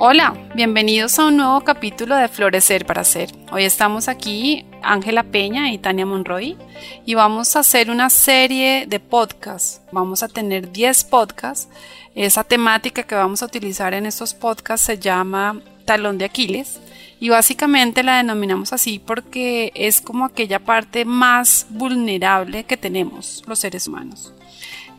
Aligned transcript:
Hola, 0.00 0.32
bienvenidos 0.54 1.18
a 1.18 1.26
un 1.26 1.38
nuevo 1.38 1.62
capítulo 1.62 2.14
de 2.14 2.28
Florecer 2.28 2.86
para 2.86 3.02
Ser. 3.02 3.32
Hoy 3.50 3.64
estamos 3.64 4.06
aquí, 4.06 4.64
Ángela 4.80 5.24
Peña 5.24 5.72
y 5.72 5.78
Tania 5.78 6.06
Monroy, 6.06 6.56
y 7.04 7.14
vamos 7.14 7.56
a 7.56 7.60
hacer 7.60 7.90
una 7.90 8.08
serie 8.08 8.86
de 8.86 9.00
podcasts. 9.00 9.80
Vamos 9.90 10.22
a 10.22 10.28
tener 10.28 10.70
10 10.70 11.02
podcasts. 11.02 11.68
Esa 12.14 12.44
temática 12.44 13.02
que 13.02 13.16
vamos 13.16 13.42
a 13.42 13.46
utilizar 13.46 13.92
en 13.92 14.06
estos 14.06 14.34
podcasts 14.34 14.86
se 14.86 15.00
llama 15.00 15.60
Talón 15.84 16.16
de 16.16 16.26
Aquiles. 16.26 16.78
Y 17.18 17.30
básicamente 17.30 18.04
la 18.04 18.18
denominamos 18.18 18.72
así 18.72 19.00
porque 19.00 19.72
es 19.74 20.00
como 20.00 20.26
aquella 20.26 20.60
parte 20.60 21.04
más 21.04 21.66
vulnerable 21.70 22.62
que 22.62 22.76
tenemos 22.76 23.42
los 23.48 23.58
seres 23.58 23.88
humanos. 23.88 24.32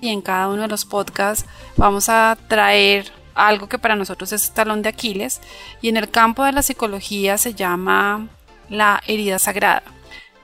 Y 0.02 0.10
en 0.10 0.22
cada 0.22 0.50
uno 0.50 0.64
de 0.64 0.68
los 0.68 0.84
podcasts 0.84 1.46
vamos 1.78 2.10
a 2.10 2.38
traer 2.50 3.18
algo 3.48 3.70
que 3.70 3.80
para 3.80 3.96
nosotros 3.96 4.32
es 4.34 4.52
talón 4.52 4.82
de 4.82 4.90
Aquiles 4.90 5.42
y 5.82 5.90
en 5.90 5.98
el 5.98 6.10
campo 6.10 6.44
de 6.44 6.52
la 6.52 6.62
psicología 6.62 7.38
se 7.38 7.54
llama 7.54 8.28
la 8.70 9.02
herida 9.08 9.40
sagrada. 9.40 9.84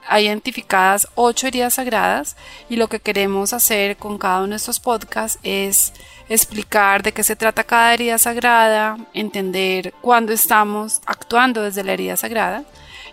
Hay 0.08 0.26
identificadas 0.26 1.08
ocho 1.16 1.48
heridas 1.48 1.74
sagradas 1.74 2.36
y 2.68 2.76
lo 2.76 2.88
que 2.88 3.00
queremos 3.00 3.52
hacer 3.52 3.96
con 3.96 4.18
cada 4.18 4.38
uno 4.38 4.50
de 4.50 4.56
estos 4.56 4.78
podcasts 4.78 5.38
es 5.42 5.92
explicar 6.28 7.02
de 7.02 7.12
qué 7.12 7.24
se 7.24 7.36
trata 7.36 7.64
cada 7.64 7.92
herida 7.92 8.18
sagrada, 8.18 8.98
entender 9.14 9.92
cuándo 10.00 10.32
estamos 10.32 11.00
actuando 11.06 11.62
desde 11.62 11.82
la 11.82 11.92
herida 11.92 12.16
sagrada 12.16 12.64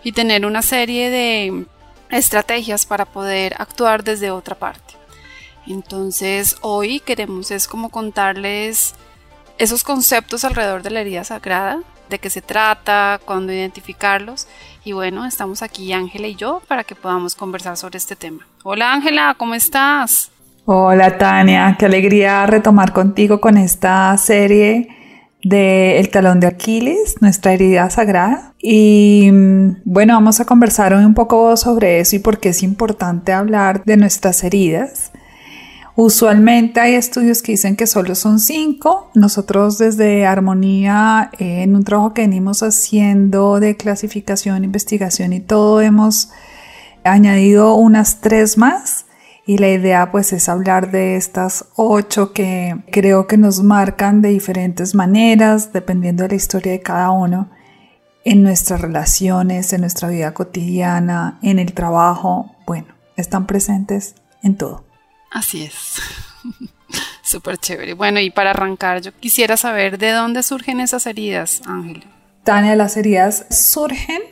y 0.04 0.12
tener 0.12 0.46
una 0.46 0.62
serie 0.62 1.10
de 1.10 1.66
estrategias 2.10 2.86
para 2.86 3.06
poder 3.06 3.54
actuar 3.58 4.04
desde 4.04 4.30
otra 4.30 4.54
parte. 4.54 4.94
Entonces 5.66 6.56
hoy 6.60 7.00
queremos 7.00 7.50
es 7.50 7.66
como 7.66 7.88
contarles 7.88 8.94
esos 9.58 9.84
conceptos 9.84 10.44
alrededor 10.44 10.82
de 10.82 10.90
la 10.90 11.00
herida 11.00 11.24
sagrada, 11.24 11.80
de 12.10 12.18
qué 12.18 12.30
se 12.30 12.42
trata, 12.42 13.20
cuándo 13.24 13.52
identificarlos. 13.52 14.46
Y 14.84 14.92
bueno, 14.92 15.24
estamos 15.26 15.62
aquí 15.62 15.92
Ángela 15.92 16.26
y 16.26 16.34
yo 16.34 16.62
para 16.68 16.84
que 16.84 16.94
podamos 16.94 17.34
conversar 17.34 17.76
sobre 17.76 17.98
este 17.98 18.16
tema. 18.16 18.46
Hola 18.62 18.92
Ángela, 18.92 19.34
¿cómo 19.38 19.54
estás? 19.54 20.30
Hola 20.66 21.18
Tania, 21.18 21.76
qué 21.78 21.86
alegría 21.86 22.46
retomar 22.46 22.92
contigo 22.92 23.40
con 23.40 23.56
esta 23.56 24.16
serie 24.16 24.88
de 25.42 26.00
El 26.00 26.08
talón 26.08 26.40
de 26.40 26.46
Aquiles, 26.46 27.16
nuestra 27.20 27.52
herida 27.52 27.88
sagrada. 27.90 28.54
Y 28.58 29.30
mm, 29.30 29.82
bueno, 29.84 30.14
vamos 30.14 30.40
a 30.40 30.46
conversar 30.46 30.94
hoy 30.94 31.04
un 31.04 31.14
poco 31.14 31.56
sobre 31.56 32.00
eso 32.00 32.16
y 32.16 32.18
por 32.18 32.40
qué 32.40 32.48
es 32.50 32.62
importante 32.62 33.32
hablar 33.32 33.84
de 33.84 33.98
nuestras 33.98 34.42
heridas. 34.42 35.12
Usualmente 35.96 36.80
hay 36.80 36.94
estudios 36.94 37.40
que 37.40 37.52
dicen 37.52 37.76
que 37.76 37.86
solo 37.86 38.16
son 38.16 38.40
cinco. 38.40 39.10
Nosotros 39.14 39.78
desde 39.78 40.26
Armonía, 40.26 41.30
eh, 41.38 41.62
en 41.62 41.76
un 41.76 41.84
trabajo 41.84 42.12
que 42.12 42.22
venimos 42.22 42.64
haciendo 42.64 43.60
de 43.60 43.76
clasificación, 43.76 44.64
investigación 44.64 45.32
y 45.32 45.38
todo, 45.38 45.80
hemos 45.80 46.30
añadido 47.04 47.76
unas 47.76 48.20
tres 48.20 48.58
más. 48.58 49.06
Y 49.46 49.58
la 49.58 49.68
idea 49.68 50.10
pues 50.10 50.32
es 50.32 50.48
hablar 50.48 50.90
de 50.90 51.16
estas 51.16 51.66
ocho 51.76 52.32
que 52.32 52.76
creo 52.90 53.28
que 53.28 53.36
nos 53.36 53.62
marcan 53.62 54.20
de 54.20 54.30
diferentes 54.30 54.96
maneras, 54.96 55.72
dependiendo 55.72 56.24
de 56.24 56.30
la 56.30 56.34
historia 56.34 56.72
de 56.72 56.80
cada 56.80 57.10
uno, 57.10 57.50
en 58.24 58.42
nuestras 58.42 58.80
relaciones, 58.80 59.72
en 59.72 59.82
nuestra 59.82 60.08
vida 60.08 60.34
cotidiana, 60.34 61.38
en 61.42 61.58
el 61.60 61.72
trabajo. 61.72 62.50
Bueno, 62.66 62.88
están 63.16 63.46
presentes 63.46 64.14
en 64.42 64.56
todo. 64.56 64.93
Así 65.34 65.64
es. 65.64 65.96
Súper 67.22 67.58
chévere. 67.58 67.94
Bueno, 67.94 68.20
y 68.20 68.30
para 68.30 68.50
arrancar, 68.50 69.02
yo 69.02 69.12
quisiera 69.12 69.56
saber 69.56 69.98
de 69.98 70.12
dónde 70.12 70.44
surgen 70.44 70.80
esas 70.80 71.06
heridas, 71.06 71.60
Ángel. 71.66 72.04
Tania, 72.44 72.76
las 72.76 72.96
heridas 72.96 73.44
surgen 73.50 74.22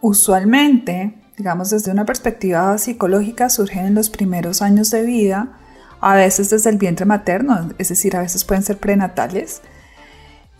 usualmente, 0.00 1.14
digamos 1.36 1.70
desde 1.70 1.90
una 1.90 2.04
perspectiva 2.04 2.78
psicológica, 2.78 3.50
surgen 3.50 3.86
en 3.86 3.94
los 3.96 4.10
primeros 4.10 4.62
años 4.62 4.90
de 4.90 5.02
vida, 5.02 5.58
a 6.00 6.14
veces 6.14 6.50
desde 6.50 6.70
el 6.70 6.76
vientre 6.76 7.04
materno, 7.04 7.70
es 7.78 7.88
decir, 7.88 8.14
a 8.14 8.20
veces 8.20 8.44
pueden 8.44 8.62
ser 8.62 8.78
prenatales. 8.78 9.60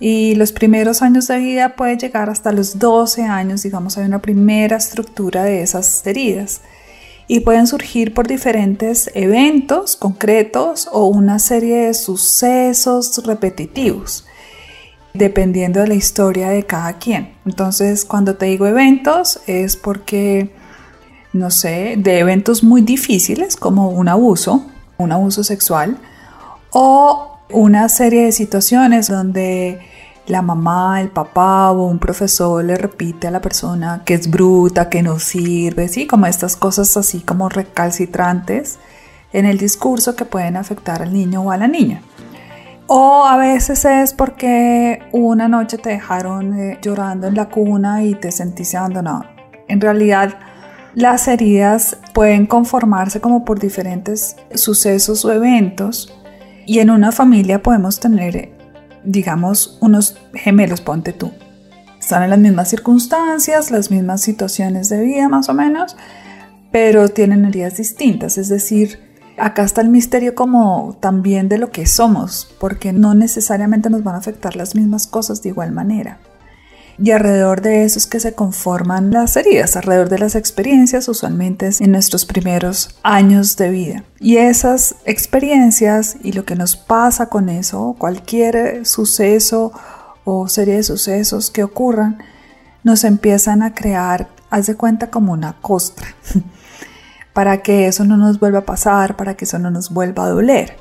Y 0.01 0.35
los 0.35 0.51
primeros 0.51 1.03
años 1.03 1.29
de 1.29 1.39
vida 1.39 1.77
puede 1.77 1.97
llegar 1.97 2.31
hasta 2.31 2.51
los 2.51 2.81
12 2.81 3.23
años, 3.23 3.63
digamos, 3.63 3.97
hay 3.97 4.07
una 4.07 4.21
primera 4.21 4.77
estructura 4.77 5.45
de 5.45 5.63
esas 5.63 6.05
heridas 6.05 6.63
y 7.29 7.41
pueden 7.41 7.67
surgir 7.67 8.15
por 8.15 8.27
diferentes 8.27 9.11
eventos 9.15 9.97
concretos 9.97 10.89
o 10.91 11.07
una 11.07 11.39
serie 11.39 11.87
de 11.87 11.95
sucesos 11.95 13.23
repetitivos, 13.25 14.27
dependiendo 15.13 15.81
de 15.81 15.89
la 15.89 15.95
historia 15.95 16.49
de 16.49 16.65
cada 16.65 16.95
quien. 16.95 17.35
Entonces, 17.45 18.07
cuando 18.07 18.37
te 18.37 18.47
digo 18.47 18.67
eventos 18.67 19.41
es 19.47 19.77
porque, 19.77 20.51
no 21.35 21.51
sé, 21.51 21.97
de 21.99 22.19
eventos 22.19 22.65
muy 22.65 22.81
difíciles 22.81 23.57
como 23.57 23.91
un 23.91 24.09
abuso, 24.09 24.65
un 24.97 25.13
abuso 25.13 25.45
sexual, 25.45 25.99
o 26.71 27.39
una 27.51 27.91
serie 27.91 28.25
de 28.25 28.33
situaciones 28.33 29.09
donde 29.09 29.81
la 30.29 30.43
mamá, 30.43 31.01
el 31.01 31.09
papá 31.09 31.71
o 31.71 31.87
un 31.87 31.99
profesor 31.99 32.65
le 32.65 32.77
repite 32.77 33.27
a 33.27 33.31
la 33.31 33.41
persona 33.41 34.03
que 34.05 34.15
es 34.15 34.31
bruta, 34.31 34.89
que 34.89 35.03
no 35.03 35.19
sirve, 35.19 35.89
¿sí? 35.89 36.07
Como 36.07 36.27
estas 36.27 36.57
cosas 36.57 36.97
así 36.97 37.21
como 37.21 37.49
recalcitrantes 37.49 38.79
en 39.33 39.47
el 39.47 39.59
discurso 39.59 40.17
que 40.17 40.25
pueden 40.25 40.57
afectar 40.57 41.03
al 41.03 41.13
niño 41.13 41.43
o 41.43 41.51
a 41.51 41.57
la 41.57 41.69
niña. 41.69 42.03
O 42.87 43.27
a 43.27 43.37
veces 43.37 43.85
es 43.85 44.15
porque 44.15 45.03
una 45.13 45.49
noche 45.49 45.77
te 45.77 45.91
dejaron 45.91 46.59
eh, 46.59 46.79
llorando 46.81 47.27
en 47.27 47.35
la 47.35 47.49
cuna 47.49 48.03
y 48.03 48.15
te 48.15 48.33
sentiste 48.33 48.77
abandonado. 48.77 49.25
En 49.69 49.81
realidad, 49.81 50.39
las 50.95 51.29
heridas 51.29 51.99
pueden 52.15 52.47
conformarse 52.47 53.21
como 53.21 53.45
por 53.45 53.59
diferentes 53.59 54.37
sucesos 54.55 55.25
o 55.25 55.33
eventos 55.33 56.15
y 56.65 56.79
en 56.79 56.91
una 56.91 57.13
familia 57.13 57.63
podemos 57.63 58.01
tener 58.01 58.58
digamos, 59.05 59.79
unos 59.81 60.17
gemelos, 60.35 60.81
ponte 60.81 61.13
tú. 61.13 61.33
Están 62.01 62.23
en 62.23 62.31
las 62.31 62.39
mismas 62.39 62.71
circunstancias, 62.71 63.71
las 63.71 63.91
mismas 63.91 64.23
situaciones 64.23 64.89
de 64.89 65.03
vida 65.03 65.29
más 65.29 65.49
o 65.49 65.55
menos, 65.55 65.97
pero 66.71 67.09
tienen 67.09 67.45
heridas 67.45 67.77
distintas. 67.77 68.39
Es 68.39 68.49
decir, 68.49 69.01
acá 69.37 69.63
está 69.63 69.81
el 69.81 69.89
misterio 69.89 70.35
como 70.35 70.97
también 71.01 71.49
de 71.49 71.59
lo 71.59 71.71
que 71.71 71.87
somos, 71.87 72.55
porque 72.61 72.93
no 72.93 73.15
necesariamente 73.15 73.91
nos 73.91 74.03
van 74.03 74.15
a 74.15 74.19
afectar 74.19 74.57
las 74.57 74.75
mismas 74.75 75.07
cosas 75.07 75.43
de 75.43 75.51
igual 75.51 75.73
manera. 75.73 76.19
Y 77.01 77.13
alrededor 77.13 77.61
de 77.61 77.85
eso 77.85 77.99
es 77.99 78.09
que 78.09 78.19
se 78.19 78.35
conforman 78.35 79.13
las 79.13 79.37
heridas, 79.37 79.77
alrededor 79.77 80.09
de 80.09 80.19
las 80.19 80.35
experiencias, 80.35 81.09
usualmente 81.09 81.71
en 81.79 81.93
nuestros 81.93 82.27
primeros 82.27 82.99
años 83.05 83.57
de 83.57 83.71
vida. 83.71 84.05
Y 84.19 84.39
esas 84.39 84.97
experiencias 85.05 86.17
y 86.25 86.33
lo 86.33 86.45
que 86.45 86.57
nos 86.57 86.75
pasa 86.77 87.29
con 87.29 87.49
eso, 87.49 87.95
cualquier 87.99 88.85
suceso 88.85 89.73
o 90.25 90.49
serie 90.49 90.77
de 90.77 90.83
sucesos 90.83 91.51
que 91.51 91.63
ocurran, 91.63 92.19
nos 92.83 93.05
empiezan 93.05 93.63
a 93.63 93.75
crear, 93.75 94.29
haz 94.51 94.67
de 94.67 94.75
cuenta, 94.75 95.09
como 95.09 95.33
una 95.33 95.53
costra, 95.61 96.09
para 97.33 97.63
que 97.63 97.87
eso 97.87 98.05
no 98.05 98.17
nos 98.17 98.41
vuelva 98.41 98.61
a 98.61 98.67
pasar, 98.67 99.17
para 99.17 99.35
que 99.35 99.45
eso 99.45 99.61
no 99.61 99.71
nos 99.71 99.91
vuelva 99.91 100.25
a 100.25 100.31
doler. 100.31 100.77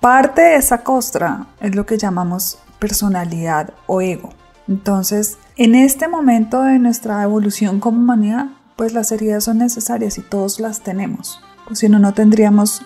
Parte 0.00 0.40
de 0.40 0.56
esa 0.56 0.78
costra 0.78 1.48
es 1.60 1.74
lo 1.74 1.84
que 1.84 1.98
llamamos 1.98 2.58
personalidad 2.78 3.74
o 3.86 4.00
ego. 4.00 4.37
Entonces, 4.68 5.38
en 5.56 5.74
este 5.74 6.08
momento 6.08 6.62
de 6.62 6.78
nuestra 6.78 7.22
evolución 7.22 7.80
como 7.80 7.98
humanidad, 7.98 8.46
pues 8.76 8.92
las 8.92 9.10
heridas 9.10 9.44
son 9.44 9.58
necesarias 9.58 10.18
y 10.18 10.22
todos 10.22 10.60
las 10.60 10.82
tenemos. 10.82 11.40
Pues 11.66 11.80
si 11.80 11.88
no, 11.88 11.98
no 11.98 12.14
tendríamos 12.14 12.82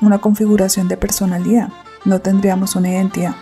una 0.00 0.18
configuración 0.18 0.88
de 0.88 0.96
personalidad, 0.96 1.68
no 2.04 2.20
tendríamos 2.20 2.74
una 2.74 2.90
identidad. 2.90 3.34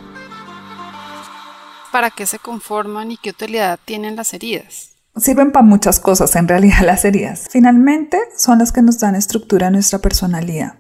¿Para 1.93 2.11
qué 2.11 2.27
se 2.27 2.41
conforman 2.41 3.13
y 3.13 3.17
qué 3.17 3.31
utilidad 3.31 3.79
tienen 3.85 4.17
las 4.17 4.35
heridas? 4.35 4.91
Sirven 5.17 5.53
para 5.53 5.65
muchas 5.65 6.01
cosas 6.01 6.35
en 6.35 6.49
realidad 6.49 6.81
las 6.85 7.05
heridas. 7.05 7.47
Finalmente 7.51 8.19
son 8.37 8.59
las 8.59 8.73
que 8.73 8.83
nos 8.83 8.99
dan 8.99 9.15
estructura 9.15 9.69
a 9.69 9.71
nuestra 9.71 10.01
personalidad. 10.01 10.79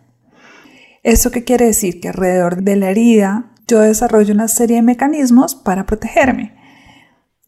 ¿Eso 1.05 1.31
qué 1.31 1.45
quiere 1.45 1.67
decir? 1.67 2.01
Que 2.01 2.09
alrededor 2.09 2.63
de 2.63 2.77
la 2.77 2.91
herida 2.91 3.53
yo 3.69 3.81
desarrollo 3.81 4.35
una 4.35 4.49
serie 4.49 4.77
de 4.77 4.83
mecanismos 4.83 5.55
para 5.55 5.87
protegerme. 5.87 6.64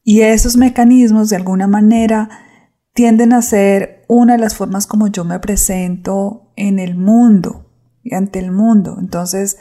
Y 0.09 0.21
esos 0.21 0.57
mecanismos 0.57 1.31
de 1.31 1.35
alguna 1.35 1.67
manera 1.67 2.29
tienden 2.95 3.33
a 3.33 3.43
ser 3.43 4.05
una 4.07 4.35
de 4.35 4.39
las 4.39 4.55
formas 4.55 4.87
como 4.87 5.09
yo 5.09 5.25
me 5.25 5.41
presento 5.41 6.53
en 6.55 6.79
el 6.79 6.95
mundo 6.95 7.67
y 8.05 8.15
ante 8.15 8.39
el 8.39 8.53
mundo. 8.53 8.99
Entonces 9.01 9.59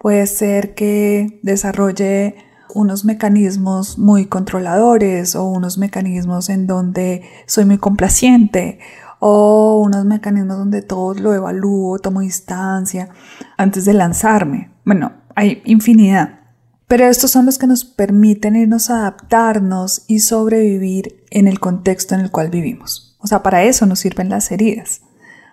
puede 0.00 0.26
ser 0.26 0.74
que 0.74 1.38
desarrolle 1.44 2.34
unos 2.74 3.04
mecanismos 3.04 3.96
muy 3.96 4.26
controladores 4.26 5.36
o 5.36 5.44
unos 5.44 5.78
mecanismos 5.78 6.50
en 6.50 6.66
donde 6.66 7.22
soy 7.46 7.64
muy 7.64 7.78
complaciente 7.78 8.80
o 9.20 9.80
unos 9.80 10.04
mecanismos 10.06 10.58
donde 10.58 10.82
todo 10.82 11.14
lo 11.14 11.34
evalúo, 11.34 12.00
tomo 12.00 12.18
distancia 12.18 13.10
antes 13.56 13.84
de 13.84 13.94
lanzarme. 13.94 14.72
Bueno, 14.84 15.12
hay 15.36 15.62
infinidad. 15.64 16.40
Pero 16.86 17.06
estos 17.06 17.30
son 17.30 17.46
los 17.46 17.58
que 17.58 17.66
nos 17.66 17.84
permiten 17.84 18.56
irnos 18.56 18.90
a 18.90 18.98
adaptarnos 18.98 20.02
y 20.06 20.20
sobrevivir 20.20 21.24
en 21.30 21.48
el 21.48 21.60
contexto 21.60 22.14
en 22.14 22.20
el 22.20 22.30
cual 22.30 22.50
vivimos. 22.50 23.16
O 23.18 23.26
sea, 23.26 23.42
para 23.42 23.64
eso 23.64 23.86
nos 23.86 24.00
sirven 24.00 24.28
las 24.28 24.50
heridas, 24.50 25.00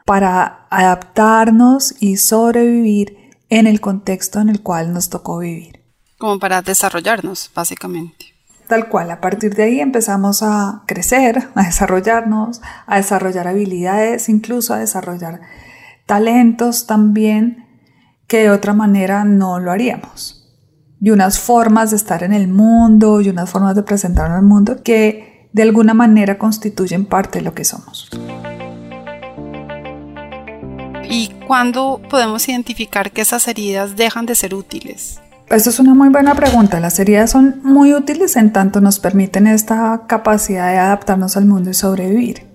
para 0.05 0.67
adaptarnos 0.69 1.95
y 1.99 2.17
sobrevivir 2.17 3.17
en 3.49 3.67
el 3.67 3.79
contexto 3.79 4.39
en 4.41 4.49
el 4.49 4.61
cual 4.61 4.93
nos 4.93 5.09
tocó 5.09 5.39
vivir. 5.39 5.81
Como 6.17 6.37
para 6.39 6.61
desarrollarnos, 6.61 7.49
básicamente. 7.55 8.25
Tal 8.67 8.87
cual, 8.87 9.11
a 9.11 9.19
partir 9.19 9.55
de 9.55 9.63
ahí 9.63 9.79
empezamos 9.79 10.43
a 10.43 10.83
crecer, 10.85 11.49
a 11.55 11.63
desarrollarnos, 11.63 12.61
a 12.85 12.97
desarrollar 12.97 13.47
habilidades, 13.47 14.29
incluso 14.29 14.73
a 14.73 14.79
desarrollar 14.79 15.41
talentos 16.05 16.87
también 16.87 17.67
que 18.27 18.43
de 18.43 18.49
otra 18.49 18.73
manera 18.73 19.23
no 19.23 19.59
lo 19.59 19.71
haríamos. 19.71 20.40
Y 21.01 21.09
unas 21.09 21.39
formas 21.39 21.89
de 21.89 21.97
estar 21.97 22.23
en 22.23 22.31
el 22.31 22.47
mundo 22.47 23.19
y 23.19 23.29
unas 23.29 23.49
formas 23.49 23.75
de 23.75 23.83
presentarnos 23.83 24.37
al 24.37 24.45
mundo 24.45 24.83
que 24.83 25.49
de 25.51 25.63
alguna 25.63 25.93
manera 25.93 26.37
constituyen 26.37 27.05
parte 27.05 27.39
de 27.39 27.45
lo 27.45 27.53
que 27.53 27.65
somos. 27.65 28.09
¿Y 31.09 31.29
cuándo 31.47 32.01
podemos 32.09 32.47
identificar 32.47 33.11
que 33.11 33.21
esas 33.21 33.47
heridas 33.47 33.97
dejan 33.97 34.25
de 34.25 34.35
ser 34.35 34.55
útiles? 34.55 35.19
Esta 35.49 35.69
es 35.69 35.79
una 35.79 35.93
muy 35.93 36.07
buena 36.07 36.35
pregunta. 36.35 36.79
Las 36.79 36.97
heridas 36.99 37.31
son 37.31 37.59
muy 37.63 37.93
útiles 37.93 38.37
en 38.37 38.53
tanto 38.53 38.79
nos 38.79 38.99
permiten 38.99 39.47
esta 39.47 40.03
capacidad 40.07 40.71
de 40.71 40.77
adaptarnos 40.77 41.35
al 41.35 41.45
mundo 41.45 41.69
y 41.69 41.73
sobrevivir. 41.73 42.47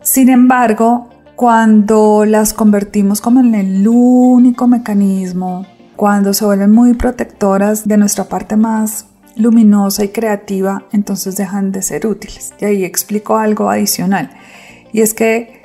Sin 0.00 0.30
embargo, 0.30 1.10
cuando 1.36 2.24
las 2.24 2.54
convertimos 2.54 3.20
como 3.20 3.40
en 3.40 3.54
el 3.54 3.86
único 3.86 4.66
mecanismo, 4.66 5.66
cuando 5.98 6.32
se 6.32 6.44
vuelven 6.44 6.70
muy 6.70 6.94
protectoras 6.94 7.88
de 7.88 7.96
nuestra 7.96 8.28
parte 8.28 8.54
más 8.56 9.06
luminosa 9.34 10.04
y 10.04 10.10
creativa, 10.10 10.84
entonces 10.92 11.34
dejan 11.34 11.72
de 11.72 11.82
ser 11.82 12.06
útiles. 12.06 12.54
Y 12.60 12.66
ahí 12.66 12.84
explico 12.84 13.36
algo 13.36 13.68
adicional. 13.68 14.30
Y 14.92 15.00
es 15.00 15.12
que 15.12 15.64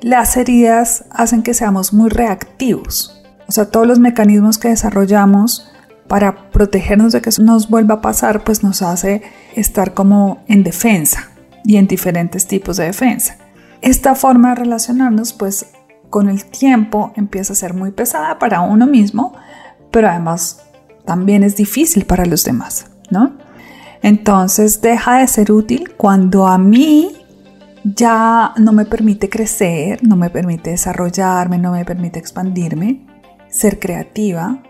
las 0.00 0.38
heridas 0.38 1.04
hacen 1.10 1.42
que 1.42 1.52
seamos 1.52 1.92
muy 1.92 2.08
reactivos. 2.08 3.22
O 3.46 3.52
sea, 3.52 3.66
todos 3.66 3.86
los 3.86 3.98
mecanismos 3.98 4.56
que 4.56 4.68
desarrollamos 4.68 5.70
para 6.08 6.50
protegernos 6.50 7.12
de 7.12 7.20
que 7.20 7.28
eso 7.28 7.42
nos 7.42 7.68
vuelva 7.68 7.96
a 7.96 8.00
pasar, 8.00 8.42
pues 8.42 8.62
nos 8.62 8.80
hace 8.80 9.20
estar 9.54 9.92
como 9.92 10.42
en 10.48 10.64
defensa 10.64 11.28
y 11.62 11.76
en 11.76 11.88
diferentes 11.88 12.46
tipos 12.46 12.78
de 12.78 12.84
defensa. 12.84 13.36
Esta 13.82 14.14
forma 14.14 14.48
de 14.48 14.54
relacionarnos, 14.54 15.34
pues 15.34 15.66
con 16.08 16.30
el 16.30 16.46
tiempo 16.46 17.12
empieza 17.16 17.52
a 17.52 17.56
ser 17.56 17.74
muy 17.74 17.90
pesada 17.90 18.38
para 18.38 18.62
uno 18.62 18.86
mismo, 18.86 19.34
pero 19.94 20.08
además 20.08 20.60
también 21.04 21.44
es 21.44 21.54
difícil 21.54 22.04
para 22.04 22.26
los 22.26 22.42
demás, 22.42 22.86
¿no? 23.10 23.36
Entonces 24.02 24.80
deja 24.80 25.18
de 25.18 25.28
ser 25.28 25.52
útil 25.52 25.94
cuando 25.96 26.48
a 26.48 26.58
mí 26.58 27.12
ya 27.84 28.54
no 28.56 28.72
me 28.72 28.86
permite 28.86 29.28
crecer, 29.28 30.02
no 30.02 30.16
me 30.16 30.30
permite 30.30 30.70
desarrollarme, 30.70 31.58
no 31.58 31.70
me 31.70 31.84
permite 31.84 32.18
expandirme, 32.18 33.06
ser 33.48 33.78
creativa, 33.78 34.64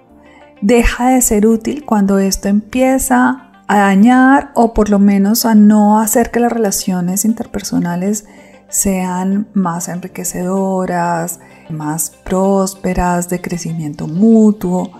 deja 0.60 1.08
de 1.08 1.22
ser 1.22 1.46
útil 1.46 1.86
cuando 1.86 2.18
esto 2.18 2.48
empieza 2.48 3.50
a 3.66 3.78
dañar 3.78 4.52
o 4.54 4.74
por 4.74 4.90
lo 4.90 4.98
menos 4.98 5.46
a 5.46 5.54
no 5.54 6.00
hacer 6.00 6.30
que 6.32 6.40
las 6.40 6.52
relaciones 6.52 7.24
interpersonales 7.24 8.26
sean 8.68 9.48
más 9.54 9.88
enriquecedoras, 9.88 11.40
más 11.70 12.10
prósperas, 12.10 13.30
de 13.30 13.40
crecimiento 13.40 14.06
mutuo. 14.06 14.90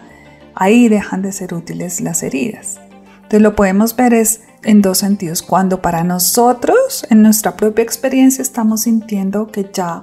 Ahí 0.55 0.89
dejan 0.89 1.23
de 1.23 1.33
ser 1.33 1.55
útiles 1.55 2.01
las 2.01 2.23
heridas. 2.23 2.81
Entonces 3.17 3.43
lo 3.43 3.56
podemos 3.56 3.97
ver 3.97 4.15
es 4.15 4.43
en 4.62 4.83
dos 4.83 4.99
sentidos. 4.99 5.43
Cuando 5.43 5.83
para 5.83 6.05
nosotros, 6.05 7.06
en 7.11 7.23
nuestra 7.23 7.56
propia 7.56 7.83
experiencia, 7.83 8.43
estamos 8.43 8.83
sintiendo 8.83 9.49
que 9.49 9.71
ya 9.73 10.03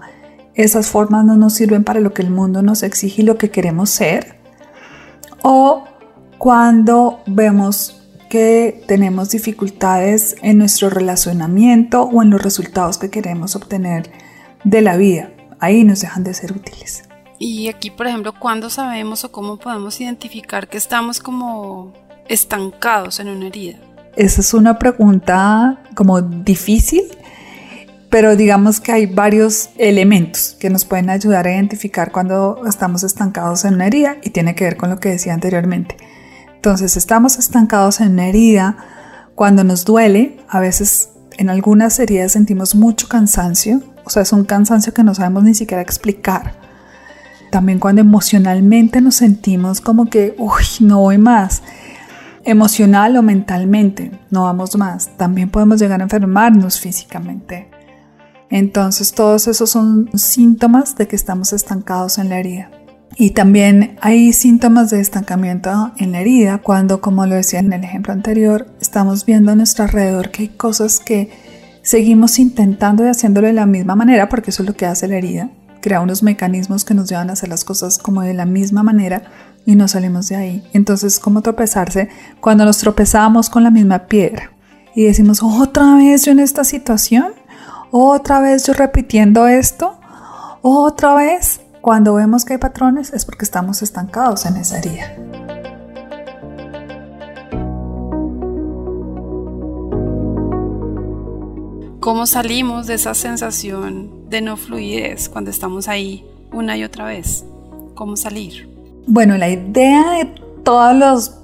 esas 0.54 0.88
formas 0.88 1.26
no 1.26 1.38
nos 1.38 1.54
sirven 1.54 1.84
para 1.84 2.00
lo 2.00 2.14
que 2.14 2.22
el 2.22 2.30
mundo 2.30 2.62
nos 2.62 2.84
exige 2.84 3.22
y 3.22 3.26
lo 3.26 3.38
que 3.38 3.50
queremos 3.50 3.90
ser, 3.90 4.36
o 5.44 5.86
cuando 6.38 7.22
vemos 7.26 8.02
que 8.30 8.84
tenemos 8.88 9.30
dificultades 9.30 10.36
en 10.42 10.58
nuestro 10.58 10.90
relacionamiento 10.90 12.04
o 12.04 12.22
en 12.22 12.30
los 12.30 12.42
resultados 12.42 12.98
que 12.98 13.10
queremos 13.10 13.56
obtener 13.56 14.10
de 14.64 14.82
la 14.82 14.96
vida. 14.96 15.32
Ahí 15.60 15.84
nos 15.84 16.02
dejan 16.02 16.24
de 16.24 16.34
ser 16.34 16.54
útiles. 16.54 17.04
Y 17.44 17.70
aquí, 17.70 17.90
por 17.90 18.06
ejemplo, 18.06 18.34
¿cuándo 18.38 18.70
sabemos 18.70 19.24
o 19.24 19.32
cómo 19.32 19.58
podemos 19.58 20.00
identificar 20.00 20.68
que 20.68 20.78
estamos 20.78 21.20
como 21.20 21.92
estancados 22.30 23.20
en 23.20 23.30
una 23.30 23.48
herida? 23.48 23.80
Esa 24.16 24.42
es 24.42 24.54
una 24.54 24.78
pregunta 24.78 25.82
como 25.96 26.22
difícil 26.22 27.04
pero 28.12 28.36
digamos 28.36 28.82
que 28.82 28.92
hay 28.92 29.06
varios 29.06 29.70
elementos 29.78 30.58
que 30.60 30.70
nos 30.70 30.84
pueden 30.84 31.10
ayudar 31.10 31.48
a 31.48 31.54
identificar 31.54 32.12
cuando 32.12 32.62
estamos 32.68 33.04
estancados 33.04 33.64
en 33.64 33.76
una 33.76 33.88
herida 33.88 34.18
y 34.22 34.32
tiene 34.32 34.54
que 34.54 34.66
ver 34.66 34.76
con 34.76 34.90
lo 34.90 35.00
que 35.00 35.10
decía 35.10 35.34
anteriormente. 35.34 35.96
Entonces, 36.54 36.98
estamos 36.98 37.40
estancados 37.40 38.02
en 38.02 38.12
una 38.12 38.28
herida 38.28 38.76
cuando 39.34 39.64
nos 39.64 39.86
duele, 39.86 40.38
a 40.50 40.60
veces 40.60 41.10
en 41.38 41.50
algunas 41.50 41.98
heridas 42.00 42.34
sentimos 42.34 42.76
mucho 42.76 43.08
cansancio, 43.08 43.82
o 44.04 44.10
sea, 44.10 44.24
es 44.24 44.34
un 44.34 44.44
cansancio 44.44 44.94
que 44.94 45.06
no 45.06 45.16
sabemos 45.16 45.44
ni 45.44 45.56
siquiera 45.56 45.82
explicar. 45.82 46.61
También 47.52 47.78
cuando 47.78 48.02
emocionalmente 48.02 49.02
nos 49.02 49.16
sentimos 49.16 49.82
como 49.82 50.10
que, 50.10 50.34
uy, 50.40 50.64
no 50.80 51.02
voy 51.02 51.20
más 51.20 51.62
emocional 52.44 53.16
o 53.18 53.22
mentalmente, 53.22 54.12
no 54.32 54.44
vamos 54.44 54.76
más. 54.76 55.16
También 55.18 55.50
podemos 55.50 55.80
llegar 55.80 56.00
a 56.00 56.06
enfermarnos 56.06 56.80
físicamente. 56.80 57.70
Entonces 58.50 59.14
todos 59.14 59.48
esos 59.48 59.70
son 59.70 60.10
síntomas 60.14 60.96
de 60.96 61.08
que 61.08 61.16
estamos 61.16 61.54
estancados 61.54 62.18
en 62.18 62.30
la 62.30 62.40
herida. 62.40 62.72
Y 63.16 63.32
también 63.32 63.98
hay 64.02 64.34
síntomas 64.34 64.90
de 64.90 65.02
estancamiento 65.02 65.92
en 65.98 66.14
la 66.14 66.22
herida 66.22 66.60
cuando, 66.60 67.02
como 67.02 67.26
lo 67.26 67.36
decía 67.36 67.60
en 67.60 67.72
el 67.74 67.84
ejemplo 67.84 68.14
anterior, 68.14 68.68
estamos 68.80 69.26
viendo 69.26 69.52
a 69.52 69.56
nuestro 69.56 69.84
alrededor 69.84 70.32
que 70.32 70.44
hay 70.44 70.48
cosas 70.50 71.00
que 71.00 71.30
seguimos 71.82 72.40
intentando 72.40 73.06
y 73.06 73.10
haciéndolo 73.10 73.48
de 73.48 73.54
la 73.54 73.66
misma 73.66 73.96
manera, 73.96 74.30
porque 74.30 74.52
eso 74.52 74.64
es 74.64 74.70
lo 74.70 74.76
que 74.76 74.86
hace 74.86 75.08
la 75.08 75.18
herida, 75.18 75.50
crea 75.82 76.00
unos 76.00 76.24
mecanismos 76.24 76.86
que 76.86 76.94
nos 76.94 77.10
llevan 77.10 77.30
a 77.30 77.34
hacer 77.34 77.50
las 77.50 77.66
cosas 77.66 77.98
como 77.98 78.22
de 78.22 78.34
la 78.34 78.46
misma 78.46 78.84
manera 78.84 79.24
y 79.66 79.76
no 79.76 79.88
salimos 79.88 80.28
de 80.30 80.36
ahí. 80.36 80.70
Entonces, 80.74 81.20
¿cómo 81.20 81.42
tropezarse 81.42 82.10
cuando 82.40 82.64
nos 82.66 82.78
tropezamos 82.78 83.50
con 83.50 83.64
la 83.64 83.72
misma 83.72 84.08
piedra? 84.08 84.52
Y 84.96 85.04
decimos, 85.06 85.42
otra 85.44 85.96
vez 85.96 86.26
yo 86.26 86.32
en 86.32 86.40
esta 86.40 86.64
situación, 86.64 87.34
otra 87.92 88.40
vez 88.40 88.66
yo 88.66 88.74
repitiendo 88.74 89.48
esto, 89.48 90.00
otra 90.62 91.16
vez. 91.16 91.62
Cuando 91.82 92.14
vemos 92.14 92.46
que 92.46 92.54
hay 92.54 92.60
patrones 92.60 93.12
es 93.12 93.26
porque 93.26 93.44
estamos 93.44 93.82
estancados 93.82 94.46
en 94.46 94.58
esa 94.58 94.78
herida. 94.78 95.16
¿Cómo 102.00 102.28
salimos 102.28 102.86
de 102.86 102.96
esa 102.96 103.16
sensación 103.16 104.21
de 104.32 104.42
no 104.42 104.56
fluidez 104.56 105.28
cuando 105.28 105.52
estamos 105.52 105.90
ahí 105.90 106.26
una 106.54 106.78
y 106.78 106.86
otra 106.86 107.06
vez? 107.06 107.44
¿Cómo 107.96 108.16
salir? 108.16 108.70
Bueno, 109.06 109.38
la 109.38 109.50
idea 109.50 110.12
de 110.12 110.26
todos 110.64 110.96
los 110.96 111.38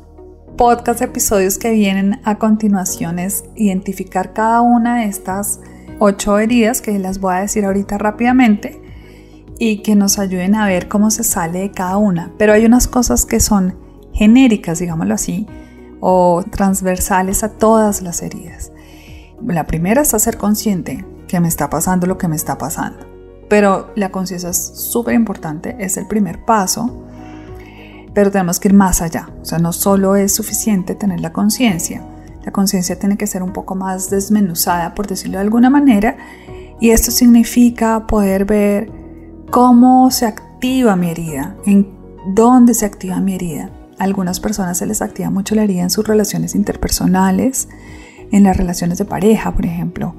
podcast 0.56 1.02
episodios 1.02 1.58
que 1.58 1.72
vienen 1.72 2.22
a 2.24 2.38
continuación 2.40 3.20
es 3.20 3.44
identificar 3.56 4.34
cada 4.34 4.62
una 4.62 5.02
de 5.02 5.06
estas 5.06 5.60
ocho 6.00 6.40
heridas 6.40 6.82
que 6.82 6.98
las 6.98 7.20
voy 7.20 7.36
a 7.36 7.42
decir 7.42 7.66
ahorita 7.66 7.98
rápidamente 7.98 8.82
y 9.60 9.82
que 9.82 9.96
nos 9.96 10.18
ayuden 10.18 10.56
a 10.56 10.66
ver 10.66 10.88
cómo 10.88 11.12
se 11.12 11.26
sale 11.26 11.60
de 11.60 11.72
cada 11.72 11.98
una. 11.98 12.32
Pero 12.38 12.54
hay 12.54 12.66
unas 12.66 12.88
cosas 12.88 13.26
que 13.26 13.42
son 13.42 13.76
genéricas, 14.14 14.80
digámoslo 14.80 15.14
así, 15.14 15.46
o 16.00 16.42
transversales 16.50 17.44
a 17.44 17.50
todas 17.50 18.02
las 18.02 18.22
heridas. 18.22 18.72
La 19.46 19.68
primera 19.68 20.04
es 20.04 20.10
ser 20.10 20.38
consciente 20.38 21.06
que 21.28 21.40
me 21.40 21.48
está 21.48 21.70
pasando 21.70 22.08
lo 22.08 22.18
que 22.18 22.28
me 22.28 22.36
está 22.36 22.58
pasando. 22.58 23.06
Pero 23.50 23.92
la 23.96 24.12
conciencia 24.12 24.50
es 24.50 24.58
súper 24.58 25.14
importante, 25.16 25.76
es 25.80 25.98
el 25.98 26.08
primer 26.08 26.44
paso. 26.46 27.04
pero 28.14 28.32
tenemos 28.32 28.60
que 28.60 28.70
ir 28.70 28.74
más 28.74 29.04
allá. 29.04 29.30
O 29.42 29.46
sea, 29.46 29.60
no 29.60 29.72
solo 29.72 30.16
es 30.16 30.34
suficiente 30.34 30.96
tener 30.96 31.20
la 31.20 31.32
conciencia, 31.32 32.02
la 32.48 32.54
conciencia 32.54 32.98
tiene 32.98 33.18
que 33.18 33.28
ser 33.28 33.44
un 33.44 33.52
poco 33.52 33.76
más 33.76 34.10
desmenuzada, 34.10 34.96
por 34.96 35.06
decirlo 35.06 35.38
de 35.38 35.44
alguna 35.44 35.70
manera, 35.70 36.16
y 36.80 36.92
esto 36.92 37.12
significa 37.12 38.08
poder 38.08 38.46
ver 38.46 38.90
cómo 39.52 40.10
se 40.12 40.26
activa 40.26 40.96
mi 40.96 41.10
herida, 41.10 41.58
en 41.66 41.90
dónde 42.34 42.74
se 42.74 42.86
activa 42.86 43.20
mi 43.20 43.36
herida. 43.36 43.70
A 44.00 44.06
algunas 44.06 44.40
personas 44.40 44.78
se 44.78 44.86
les 44.86 45.02
activa 45.02 45.30
mucho 45.30 45.56
la 45.56 45.64
herida 45.64 45.82
en 45.82 45.90
sus 45.90 46.08
relaciones 46.08 46.56
interpersonales, 46.56 47.68
en 48.32 48.44
las 48.44 48.56
relaciones 48.56 48.98
de 48.98 49.04
pareja, 49.04 49.52
por 49.52 49.66
ejemplo. 49.66 50.16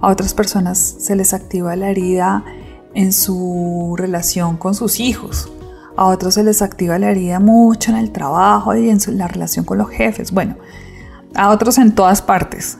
A 0.00 0.08
otras 0.08 0.34
personas 0.34 0.78
se 0.78 1.16
les 1.16 1.34
activa 1.34 1.76
la 1.76 1.90
herida 1.90 2.44
en 2.94 3.12
su 3.12 3.94
relación 3.96 4.56
con 4.56 4.74
sus 4.74 5.00
hijos. 5.00 5.52
A 5.96 6.06
otros 6.06 6.34
se 6.34 6.44
les 6.44 6.62
activa 6.62 6.98
la 6.98 7.10
herida 7.10 7.40
mucho 7.40 7.90
en 7.90 7.98
el 7.98 8.10
trabajo 8.10 8.74
y 8.74 8.88
en 8.88 8.98
la 9.18 9.28
relación 9.28 9.64
con 9.64 9.78
los 9.78 9.90
jefes. 9.90 10.32
Bueno, 10.32 10.56
a 11.34 11.50
otros 11.50 11.78
en 11.78 11.94
todas 11.94 12.22
partes. 12.22 12.78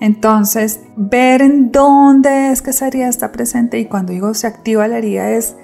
Entonces, 0.00 0.80
ver 0.96 1.40
en 1.40 1.70
dónde 1.70 2.50
es 2.50 2.60
que 2.60 2.70
esa 2.70 2.88
herida 2.88 3.08
está 3.08 3.32
presente 3.32 3.78
y 3.78 3.86
cuando 3.86 4.12
digo 4.12 4.34
se 4.34 4.46
activa 4.46 4.86
la 4.88 4.98
herida 4.98 5.30
es 5.30 5.54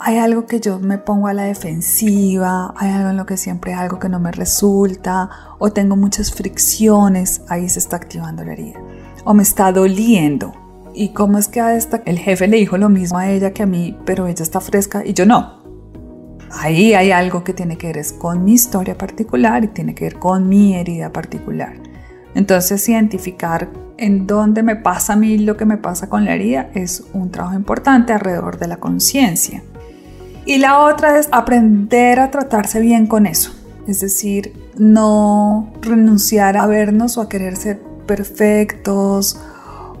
hay 0.00 0.18
algo 0.18 0.46
que 0.46 0.60
yo 0.60 0.78
me 0.78 0.98
pongo 0.98 1.28
a 1.28 1.34
la 1.34 1.44
defensiva, 1.44 2.74
hay 2.76 2.90
algo 2.92 3.10
en 3.10 3.16
lo 3.16 3.26
que 3.26 3.36
siempre 3.36 3.72
hay 3.72 3.80
algo 3.80 3.98
que 3.98 4.08
no 4.08 4.20
me 4.20 4.32
resulta, 4.32 5.30
o 5.58 5.72
tengo 5.72 5.96
muchas 5.96 6.32
fricciones, 6.32 7.42
ahí 7.48 7.68
se 7.68 7.78
está 7.78 7.96
activando 7.96 8.44
la 8.44 8.52
herida. 8.52 8.80
O 9.24 9.34
me 9.34 9.42
está 9.42 9.72
doliendo. 9.72 10.52
¿Y 10.94 11.08
cómo 11.08 11.38
es 11.38 11.48
que 11.48 11.60
a 11.60 11.74
esta, 11.74 12.02
el 12.04 12.18
jefe 12.18 12.46
le 12.46 12.58
dijo 12.58 12.78
lo 12.78 12.88
mismo 12.88 13.18
a 13.18 13.30
ella 13.30 13.52
que 13.52 13.64
a 13.64 13.66
mí, 13.66 13.96
pero 14.04 14.26
ella 14.26 14.42
está 14.42 14.60
fresca 14.60 15.02
y 15.04 15.12
yo 15.12 15.26
no? 15.26 15.64
Ahí 16.52 16.94
hay 16.94 17.10
algo 17.10 17.42
que 17.42 17.52
tiene 17.52 17.76
que 17.76 17.92
ver 17.92 18.04
con 18.18 18.44
mi 18.44 18.52
historia 18.52 18.96
particular 18.96 19.64
y 19.64 19.68
tiene 19.68 19.94
que 19.94 20.04
ver 20.04 20.18
con 20.18 20.48
mi 20.48 20.74
herida 20.74 21.12
particular. 21.12 21.74
Entonces, 22.34 22.88
identificar 22.88 23.68
en 23.96 24.26
dónde 24.26 24.62
me 24.62 24.76
pasa 24.76 25.14
a 25.14 25.16
mí 25.16 25.38
lo 25.38 25.56
que 25.56 25.64
me 25.64 25.78
pasa 25.78 26.08
con 26.08 26.24
la 26.24 26.34
herida 26.34 26.70
es 26.74 27.04
un 27.12 27.30
trabajo 27.30 27.56
importante 27.56 28.12
alrededor 28.12 28.58
de 28.58 28.68
la 28.68 28.76
conciencia. 28.76 29.62
Y 30.46 30.58
la 30.58 30.80
otra 30.80 31.18
es 31.18 31.28
aprender 31.32 32.20
a 32.20 32.30
tratarse 32.30 32.80
bien 32.80 33.06
con 33.06 33.26
eso. 33.26 33.52
Es 33.86 34.00
decir, 34.00 34.52
no 34.76 35.72
renunciar 35.80 36.56
a 36.56 36.66
vernos 36.66 37.16
o 37.18 37.22
a 37.22 37.28
querer 37.28 37.56
ser 37.56 37.80
perfectos 38.06 39.38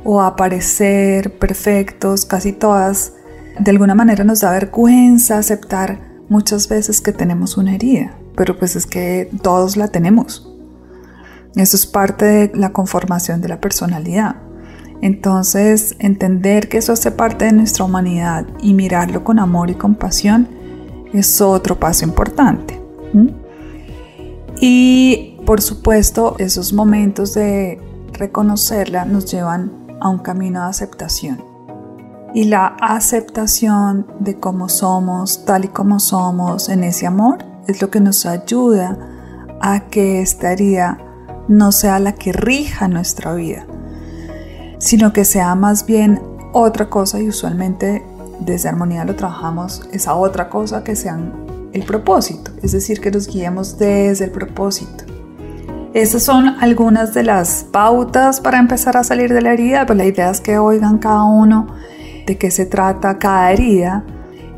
o 0.04 0.20
a 0.20 0.36
parecer 0.36 1.38
perfectos. 1.38 2.24
Casi 2.24 2.52
todas, 2.52 3.12
de 3.58 3.70
alguna 3.70 3.94
manera 3.94 4.24
nos 4.24 4.40
da 4.40 4.52
vergüenza 4.52 5.38
aceptar 5.38 6.00
muchas 6.28 6.68
veces 6.68 7.00
que 7.00 7.12
tenemos 7.12 7.56
una 7.56 7.74
herida. 7.74 8.16
Pero 8.36 8.58
pues 8.58 8.76
es 8.76 8.86
que 8.86 9.30
todos 9.42 9.76
la 9.76 9.88
tenemos. 9.88 10.50
Eso 11.54 11.76
es 11.76 11.86
parte 11.86 12.24
de 12.24 12.50
la 12.54 12.72
conformación 12.72 13.40
de 13.40 13.48
la 13.48 13.60
personalidad. 13.60 14.36
Entonces, 15.00 15.94
entender 15.98 16.68
que 16.68 16.78
eso 16.78 16.92
hace 16.92 17.10
parte 17.10 17.44
de 17.44 17.52
nuestra 17.52 17.84
humanidad 17.84 18.46
y 18.60 18.74
mirarlo 18.74 19.22
con 19.22 19.38
amor 19.38 19.70
y 19.70 19.74
compasión 19.74 20.48
es 21.12 21.40
otro 21.40 21.78
paso 21.78 22.04
importante. 22.04 22.80
Y 24.60 25.36
por 25.44 25.60
supuesto, 25.60 26.36
esos 26.38 26.72
momentos 26.72 27.34
de 27.34 27.78
reconocerla 28.14 29.04
nos 29.04 29.30
llevan 29.30 29.70
a 30.00 30.08
un 30.08 30.18
camino 30.18 30.60
de 30.62 30.66
aceptación. 30.66 31.44
Y 32.34 32.44
la 32.44 32.66
aceptación 32.80 34.06
de 34.18 34.40
cómo 34.40 34.68
somos, 34.68 35.44
tal 35.44 35.66
y 35.66 35.68
como 35.68 36.00
somos, 36.00 36.68
en 36.68 36.82
ese 36.82 37.06
amor, 37.06 37.38
es 37.68 37.80
lo 37.80 37.90
que 37.90 38.00
nos 38.00 38.26
ayuda 38.26 38.98
a 39.60 39.80
que 39.88 40.20
esta 40.20 40.52
herida 40.52 40.98
no 41.48 41.72
sea 41.72 41.98
la 41.98 42.12
que 42.12 42.32
rija 42.32 42.88
nuestra 42.88 43.34
vida, 43.34 43.66
sino 44.78 45.12
que 45.12 45.24
sea 45.24 45.54
más 45.54 45.86
bien 45.86 46.20
otra 46.52 46.90
cosa 46.90 47.20
y 47.20 47.28
usualmente 47.28 48.04
desde 48.40 48.68
armonía 48.68 49.04
lo 49.04 49.14
trabajamos 49.14 49.88
esa 49.92 50.14
otra 50.14 50.48
cosa 50.48 50.82
que 50.82 50.96
sean 50.96 51.32
el 51.72 51.84
propósito, 51.84 52.52
es 52.62 52.72
decir, 52.72 53.00
que 53.00 53.10
nos 53.10 53.26
guiemos 53.26 53.78
desde 53.78 54.24
el 54.24 54.30
propósito. 54.30 55.03
Esas 55.94 56.24
son 56.24 56.56
algunas 56.60 57.14
de 57.14 57.22
las 57.22 57.64
pautas 57.70 58.40
para 58.40 58.58
empezar 58.58 58.96
a 58.96 59.04
salir 59.04 59.32
de 59.32 59.40
la 59.40 59.52
herida, 59.52 59.86
pues 59.86 59.96
la 59.96 60.04
idea 60.04 60.28
es 60.28 60.40
que 60.40 60.58
oigan 60.58 60.98
cada 60.98 61.22
uno 61.22 61.68
de 62.26 62.36
qué 62.36 62.50
se 62.50 62.66
trata 62.66 63.16
cada 63.20 63.52
herida 63.52 64.04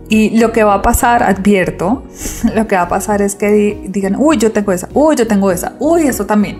y 0.08 0.38
lo 0.38 0.50
que 0.52 0.64
va 0.64 0.74
a 0.76 0.82
pasar, 0.82 1.22
advierto, 1.22 2.04
lo 2.54 2.66
que 2.66 2.76
va 2.76 2.82
a 2.82 2.88
pasar 2.88 3.20
es 3.20 3.34
que 3.34 3.86
digan, 3.86 4.16
uy, 4.18 4.38
yo 4.38 4.50
tengo 4.50 4.72
esa, 4.72 4.88
uy, 4.94 5.14
yo 5.14 5.26
tengo 5.26 5.50
esa, 5.50 5.76
uy, 5.78 6.06
eso 6.06 6.24
también. 6.24 6.58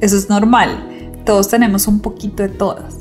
Eso 0.00 0.16
es 0.16 0.28
normal. 0.28 0.86
Todos 1.24 1.48
tenemos 1.48 1.88
un 1.88 1.98
poquito 1.98 2.44
de 2.44 2.50
todas. 2.50 2.94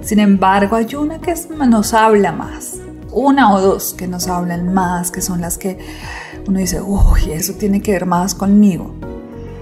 Sin 0.00 0.18
embargo, 0.18 0.76
hay 0.76 0.94
una 0.94 1.20
que 1.20 1.34
nos 1.66 1.92
habla 1.92 2.32
más. 2.32 2.76
Una 3.10 3.52
o 3.52 3.60
dos 3.60 3.92
que 3.92 4.08
nos 4.08 4.28
hablan 4.28 4.72
más, 4.72 5.10
que 5.10 5.20
son 5.20 5.42
las 5.42 5.58
que 5.58 5.78
uno 6.46 6.58
dice, 6.58 6.80
uy, 6.80 7.32
eso 7.32 7.52
tiene 7.52 7.82
que 7.82 7.92
ver 7.92 8.06
más 8.06 8.34
conmigo. 8.34 8.94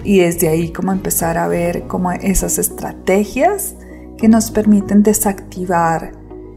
Y 0.06 0.20
desde 0.20 0.48
ahí 0.48 0.70
como 0.70 0.92
empezar 0.92 1.36
a 1.36 1.48
ver 1.48 1.88
como 1.88 2.12
esas 2.12 2.58
estrategias 2.58 3.74
que 4.16 4.28
nos 4.28 4.52
permiten 4.52 5.02
desactivar 5.02 6.12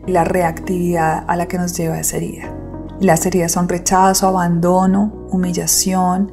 la 0.05 0.23
reactividad 0.23 1.25
a 1.27 1.35
la 1.35 1.47
que 1.47 1.57
nos 1.57 1.75
lleva 1.75 1.99
esa 1.99 2.17
herida. 2.17 2.55
Las 3.01 3.25
heridas 3.25 3.53
son 3.53 3.67
rechazo, 3.67 4.27
abandono, 4.27 5.27
humillación, 5.31 6.31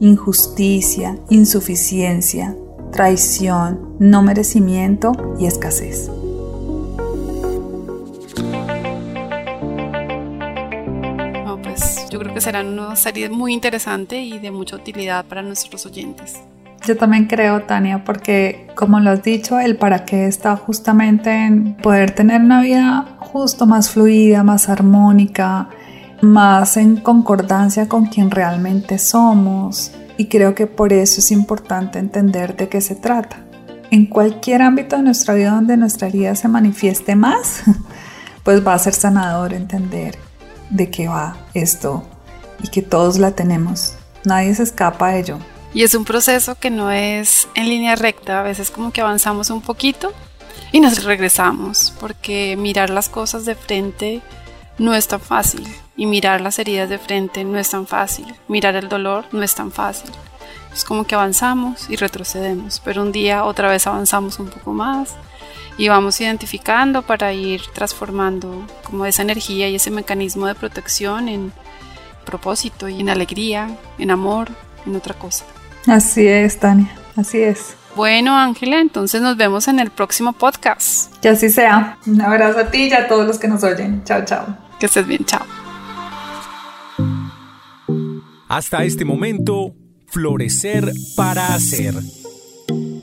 injusticia, 0.00 1.18
insuficiencia, 1.28 2.56
traición, 2.92 3.96
no 3.98 4.22
merecimiento 4.22 5.12
y 5.38 5.44
escasez. 5.44 6.10
pues 11.62 12.08
yo 12.08 12.18
creo 12.20 12.32
que 12.32 12.40
será 12.40 12.60
una 12.62 12.96
serie 12.96 13.28
muy 13.28 13.52
interesante 13.52 14.20
y 14.20 14.38
de 14.38 14.50
mucha 14.50 14.76
utilidad 14.76 15.26
para 15.26 15.42
nuestros 15.42 15.84
oyentes. 15.84 16.40
Yo 16.86 16.96
también 16.98 17.26
creo, 17.26 17.62
Tania, 17.62 18.04
porque 18.04 18.66
como 18.74 19.00
lo 19.00 19.10
has 19.10 19.22
dicho, 19.22 19.58
el 19.58 19.76
para 19.76 20.04
qué 20.04 20.26
está 20.26 20.56
justamente 20.56 21.30
en 21.46 21.74
poder 21.76 22.10
tener 22.10 22.42
una 22.42 22.60
vida 22.60 23.16
justo 23.20 23.66
más 23.66 23.90
fluida, 23.90 24.42
más 24.42 24.68
armónica, 24.68 25.68
más 26.20 26.76
en 26.76 26.96
concordancia 26.96 27.88
con 27.88 28.06
quien 28.06 28.30
realmente 28.30 28.98
somos, 28.98 29.92
y 30.16 30.26
creo 30.26 30.54
que 30.54 30.66
por 30.66 30.92
eso 30.92 31.20
es 31.20 31.30
importante 31.30 31.98
entender 31.98 32.56
de 32.56 32.68
qué 32.68 32.80
se 32.80 32.94
trata. 32.94 33.38
En 33.90 34.06
cualquier 34.06 34.62
ámbito 34.62 34.96
de 34.96 35.02
nuestra 35.02 35.34
vida 35.34 35.52
donde 35.52 35.76
nuestra 35.76 36.08
herida 36.08 36.34
se 36.34 36.48
manifieste 36.48 37.16
más, 37.16 37.62
pues 38.42 38.66
va 38.66 38.74
a 38.74 38.78
ser 38.78 38.94
sanador 38.94 39.54
entender 39.54 40.16
de 40.70 40.90
qué 40.90 41.08
va 41.08 41.36
esto 41.54 42.04
y 42.62 42.68
que 42.68 42.82
todos 42.82 43.18
la 43.18 43.32
tenemos. 43.32 43.96
Nadie 44.24 44.54
se 44.54 44.62
escapa 44.64 45.10
de 45.10 45.20
ello. 45.20 45.38
Y 45.74 45.82
es 45.82 45.94
un 45.96 46.04
proceso 46.04 46.54
que 46.54 46.70
no 46.70 46.92
es 46.92 47.48
en 47.56 47.68
línea 47.68 47.96
recta, 47.96 48.38
a 48.38 48.42
veces 48.44 48.70
como 48.70 48.92
que 48.92 49.00
avanzamos 49.00 49.50
un 49.50 49.60
poquito 49.60 50.12
y 50.70 50.78
nos 50.78 51.02
regresamos, 51.02 51.92
porque 51.98 52.56
mirar 52.56 52.90
las 52.90 53.08
cosas 53.08 53.44
de 53.44 53.56
frente 53.56 54.22
no 54.78 54.94
es 54.94 55.08
tan 55.08 55.20
fácil 55.20 55.66
y 55.96 56.06
mirar 56.06 56.40
las 56.40 56.60
heridas 56.60 56.88
de 56.88 56.98
frente 56.98 57.42
no 57.42 57.58
es 57.58 57.70
tan 57.70 57.88
fácil, 57.88 58.32
mirar 58.46 58.76
el 58.76 58.88
dolor 58.88 59.24
no 59.32 59.42
es 59.42 59.56
tan 59.56 59.72
fácil. 59.72 60.10
Es 60.72 60.84
como 60.84 61.04
que 61.04 61.16
avanzamos 61.16 61.90
y 61.90 61.96
retrocedemos, 61.96 62.80
pero 62.84 63.02
un 63.02 63.10
día 63.10 63.44
otra 63.44 63.68
vez 63.68 63.86
avanzamos 63.88 64.38
un 64.38 64.50
poco 64.50 64.72
más 64.72 65.14
y 65.76 65.88
vamos 65.88 66.20
identificando 66.20 67.02
para 67.02 67.32
ir 67.32 67.62
transformando 67.72 68.64
como 68.84 69.06
esa 69.06 69.22
energía 69.22 69.68
y 69.68 69.74
ese 69.74 69.90
mecanismo 69.90 70.46
de 70.46 70.54
protección 70.54 71.28
en 71.28 71.52
propósito 72.24 72.88
y 72.88 73.00
en 73.00 73.08
alegría, 73.08 73.76
en 73.98 74.12
amor, 74.12 74.50
en 74.86 74.94
otra 74.94 75.14
cosa. 75.14 75.44
Así 75.86 76.26
es, 76.26 76.58
Tania, 76.58 76.90
así 77.16 77.40
es. 77.40 77.76
Bueno, 77.96 78.36
Ángela, 78.36 78.80
entonces 78.80 79.22
nos 79.22 79.36
vemos 79.36 79.68
en 79.68 79.78
el 79.78 79.90
próximo 79.90 80.32
podcast. 80.32 81.14
Que 81.20 81.28
así 81.28 81.48
sea. 81.48 81.98
Un 82.06 82.20
abrazo 82.20 82.58
a 82.58 82.70
ti 82.70 82.88
y 82.88 82.92
a 82.92 83.06
todos 83.06 83.26
los 83.26 83.38
que 83.38 83.46
nos 83.46 83.62
oyen. 83.62 84.02
Chao, 84.04 84.24
chao. 84.24 84.46
Que 84.80 84.86
estés 84.86 85.06
bien, 85.06 85.24
chao. 85.24 85.42
Hasta 88.48 88.84
este 88.84 89.04
momento, 89.04 89.74
Florecer 90.08 90.92
para 91.16 91.54
Hacer. 91.54 91.94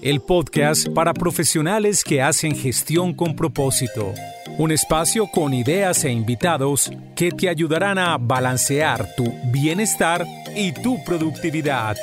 El 0.01 0.21
podcast 0.21 0.87
para 0.89 1.13
profesionales 1.13 2.03
que 2.03 2.21
hacen 2.21 2.55
gestión 2.55 3.13
con 3.13 3.35
propósito. 3.35 4.13
Un 4.57 4.71
espacio 4.71 5.27
con 5.27 5.53
ideas 5.53 6.03
e 6.03 6.11
invitados 6.11 6.91
que 7.15 7.31
te 7.31 7.47
ayudarán 7.47 7.97
a 7.97 8.17
balancear 8.17 9.15
tu 9.15 9.31
bienestar 9.51 10.25
y 10.55 10.73
tu 10.73 11.03
productividad. 11.03 11.95